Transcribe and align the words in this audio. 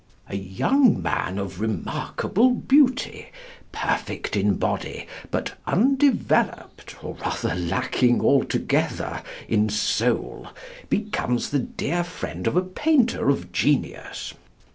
A 0.29 0.35
young 0.35 0.99
man 0.99 1.37
of 1.37 1.59
remarkable 1.61 2.55
beauty, 2.55 3.27
perfect 3.71 4.35
in 4.35 4.55
body, 4.55 5.05
but 5.29 5.53
undeveloped, 5.67 6.95
or 7.03 7.13
rather, 7.23 7.53
lacking 7.53 8.19
altogether, 8.19 9.21
in 9.47 9.69
soul, 9.69 10.47
becomes 10.89 11.51
the 11.51 11.59
dear 11.59 12.03
friend 12.03 12.47
of 12.47 12.55
a 12.57 12.63
painter 12.63 13.29
of 13.29 13.51
genius. 13.51 14.33